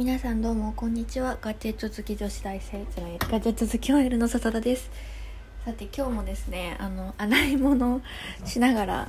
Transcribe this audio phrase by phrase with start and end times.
[0.00, 1.36] 皆さんどうもこんにちは。
[1.42, 4.90] ガジェット好き女子大生じゃないガジェット好き OL の笹田です。
[5.62, 8.00] さて今日もですねあの洗い物
[8.46, 9.08] しながら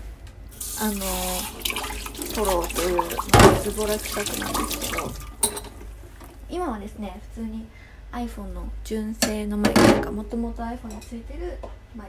[0.82, 1.00] あの
[2.36, 5.10] 撮ろうというズボラ企画なんですけど。
[6.50, 7.66] 今はですね普通に
[8.12, 11.58] iPhone の純正のマイクとかもともと iPhone についてる
[11.96, 12.08] マイ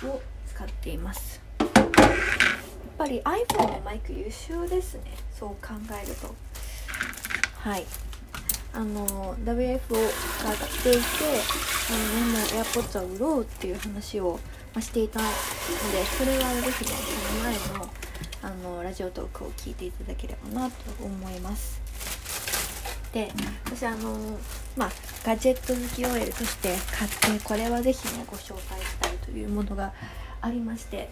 [0.00, 1.42] クを使っています。
[1.58, 1.68] やっ
[2.96, 5.16] ぱり iPhone のマイク優秀ですね。
[5.36, 6.32] そう考えると。
[7.64, 7.86] はい。
[8.74, 11.00] あの WF を使っていて
[11.88, 14.38] あの、ね、もう AirPods は売ろうっていう話を、
[14.74, 17.90] ましていたのでそれはぜひねその前の
[18.42, 21.80] あのラジオトークを聞いていただければなと思います。
[23.12, 23.32] で
[23.64, 24.38] 私あの
[24.76, 24.90] まあ
[25.24, 29.94] ガジェット好き OL として買ってこれはぜひねご紹介したいというものが
[30.42, 31.08] ありまして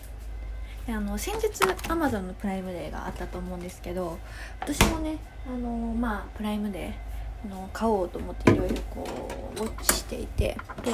[0.86, 1.46] であの先日
[1.88, 4.18] Amazon のプライムデーがあったと思うんですけど
[4.60, 9.04] 私もねあのまあプライムデーの買おうと思っていろいろこ
[9.56, 10.92] うウォッチしていてで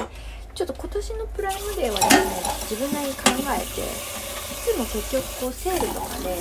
[0.55, 2.31] ちょっと今年のプライムデーはですね
[2.71, 3.85] 自分なりに考えてい
[4.75, 6.37] つも結局こうセールとかで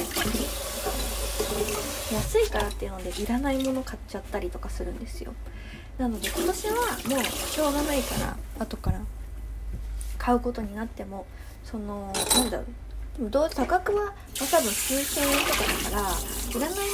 [2.14, 5.34] 安いからっていうのでいらないもの買っちゃったりとかするんですよ。
[5.98, 6.73] なので今年は
[7.09, 9.02] もうしょうがないから後から
[10.17, 11.26] 買うことになっても
[11.64, 12.66] そのなんだろう
[13.18, 14.14] でもどう価格は、まあ、
[14.46, 16.02] 多分数千円とかだから
[16.52, 16.88] いらない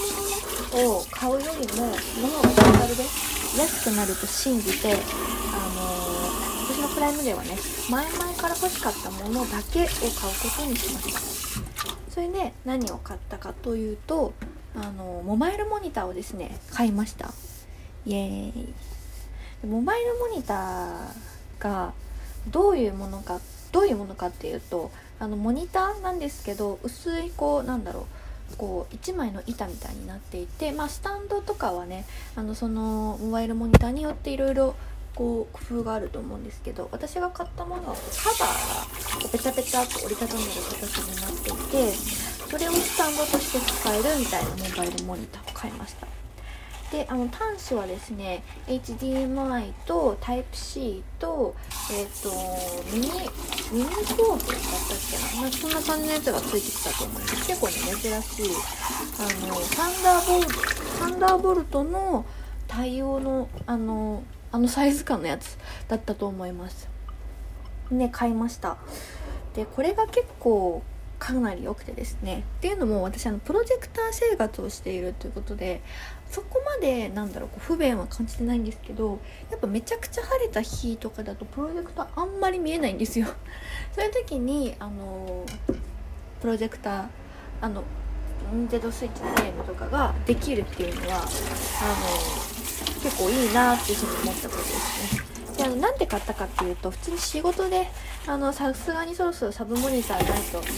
[0.74, 7.58] ものを買うよりも物がトータルで安くなると信じてあのー、私のプライムデーはね
[7.90, 11.20] 前々から欲しかったものだけを買うことにしました。
[12.10, 14.34] それで何を買ったかというと
[14.76, 17.34] あのー、モバイルモニターをですね買いました。
[18.06, 18.74] イエーイ。
[19.68, 21.94] モバイルモニターが
[22.50, 23.40] どういうものか
[23.72, 24.92] どういうものかっていうと
[25.24, 28.08] あのモニターなんですけど薄いこうなんだろ
[28.52, 34.76] うこう1枚の板みたいになっていて、まあ、スタンドとかはねあのそのモバイルモニターによっていろいろ
[35.16, 46.23] こう工夫があると思うんですけど私が買ったものはカバーがペチャペチャと折りたためる形になっていてそれをスタンドとして使えるみたいなモバイルモニターを買いました。
[46.93, 51.55] であの端子はですね HDMI と Type-C と,、
[51.92, 52.30] えーと、
[52.93, 53.08] ミニ
[53.71, 54.58] ミニコードだったっ
[55.09, 57.48] けな、まあ、そんな感じのやつがついてきたと思います。
[57.48, 58.45] 結構ね珍しい。
[59.17, 60.53] あのサンダーボルト
[60.99, 62.26] サンダーボルトの
[62.67, 64.21] 対応のあの
[64.52, 66.87] あのサイズ感のやつだったと思います。
[67.89, 68.77] ね買いました。
[69.55, 70.83] でこれが結構
[71.23, 72.44] かなり良くてですね。
[72.58, 75.82] っていうのも私あのプロジェクター生活をしているということで
[76.30, 79.20] そこまでなんだろうこう不便は感じてないんですけど
[79.50, 83.28] やっぱめちゃくちゃ晴れた日とかだとプロジェクターあんまり見えないんですよ。
[83.95, 85.45] そういう時にあの
[86.42, 87.08] プロジェクター
[87.62, 87.83] あの
[88.52, 91.26] ニンテンドスイッチのゲームとかができるっていうのはあの
[93.02, 95.33] 結構いいなっていうふうに思ったことですね。
[95.64, 97.88] であのなんで買ったかっていうと普通に仕事で
[98.28, 100.72] あのさすがにそろそろサブモニターないとちょっと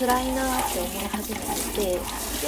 [0.00, 1.98] 辛いなって思い始めててで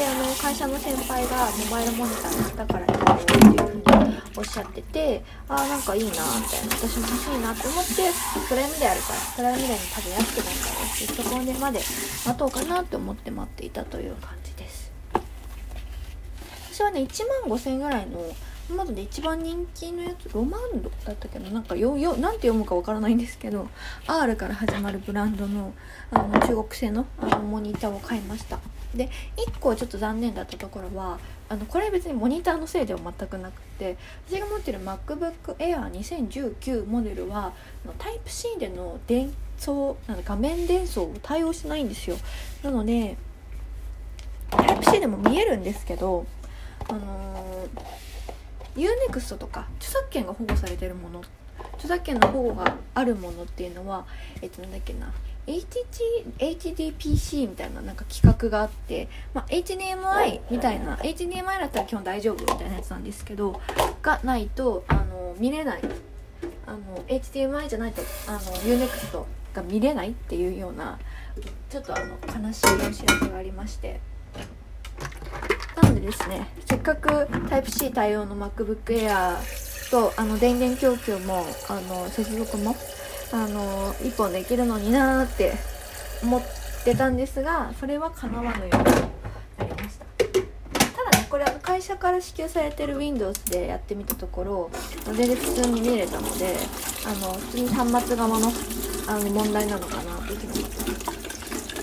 [0.06, 7.92] あの会社の先輩がモバイルモニター買ったからいいよっていうふうにおっしゃっててああなんかいいなみたいな私も欲しいなって思って
[8.48, 11.78] プライムであるからプライムデーに多分安くなるからってそこまで
[12.26, 14.90] 待とうかなって思って待っていたという感じです。
[16.72, 18.24] 私はね1万5000円ぐらいの
[18.70, 23.68] まずで一番人気のやつロマンドだったけどなんかよよなんて読むかわからないんですけど
[24.06, 25.72] R から始まるブランドの
[26.10, 28.58] あの中国製のあのモニターを買いました。
[28.94, 33.96] で1個ちょっと残念だったところはあのこれ別にモニターのせいでは全くなくて
[34.28, 37.52] 私が持ってる MacBook Air2019 モデルは
[37.98, 42.16] タイプ C での伝送なん画面伝送を対応してないんですよ。
[42.64, 43.16] なので
[44.50, 46.26] タイプ C でも見えるんですけど
[46.88, 48.00] あのー
[48.76, 51.22] UNEXT とか著作権が保護されてるもの
[51.74, 54.06] 著作権の保護があるものっていうのは
[54.42, 55.12] えっとなんだっけな
[55.46, 63.60] HDPC みたいななんか企画があって、まあ、HDMI みたいな HDMI だったら基本大丈夫みたいなやつなんですけど
[64.02, 65.80] がないとあの見れない。
[66.66, 66.78] あの
[67.08, 70.98] HDMI じゃないとあの UNEXT が見れないっていうような
[71.68, 74.00] ちょっとあの悲しいお知らせがありまして。
[75.80, 82.76] なのでですねせっかく Type-C 対応の MacBook Air とあの電源供給もあの接続も
[83.32, 85.52] あの1本できるのになーって
[86.22, 86.42] 思っ
[86.84, 90.04] てたんですがそれは叶わぬようになりました。
[90.04, 94.70] ただねこれ会社から支給されてる Windows でやってみたところ
[95.06, 96.56] 全然普通に見れたので
[97.06, 98.52] あの普通に端末側の
[99.08, 101.19] あの問題なのかなというふうに思ってます。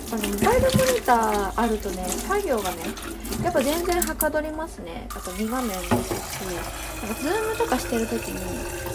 [0.09, 2.77] あのモバイルモニターあるとね作業がね
[3.44, 5.07] やっぱ全然はかどりますね。
[5.12, 6.42] あと2画面ですし
[7.01, 8.39] なんかズームとかしてる時に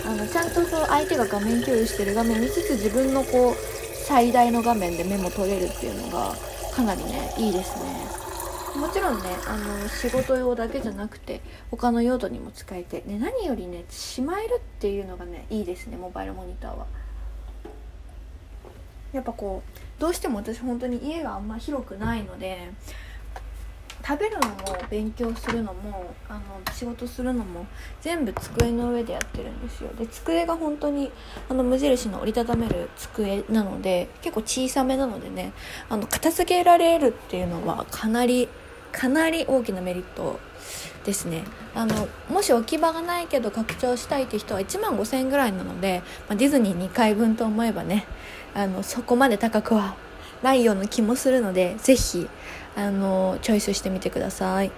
[0.06, 3.54] あのちゃんとそう相手が画面共有してる画面見つつ自分のこう
[4.06, 6.34] 最大の画面でメモ取れるっていうのが
[6.74, 8.22] かなりねいいですね。
[8.80, 16.86] もちろんねあの仕事用だけじゃなくて他の用途にも使えて、ね、何よりねしまえるっていうのがねいいですねモバイルモニターは。
[19.12, 22.72] やっぱこうどうしても私本当に家があんま広くないので
[24.04, 24.56] 食べるのも
[24.90, 26.40] 勉強するのもあの
[26.72, 27.66] 仕事するのも
[28.00, 29.90] 全部机の上でやってるんですよ。
[29.96, 31.12] で机が本当に
[31.48, 35.52] あの無印の折りたためる机なので結構小さめなのでね
[35.88, 38.48] あの片付けられるっていうのはかなり
[38.90, 40.40] かなり大きなメリット
[41.04, 41.44] ですね。
[41.76, 48.04] あのもし置き場がないけど拡張したいって人は1万5000円ぐらいなので、まあ、ディズニー2回分と思えばね
[48.54, 49.94] あのそこまで高くは
[50.42, 52.28] ないような気もするので是非
[52.76, 54.70] あのチョイスしてみてください。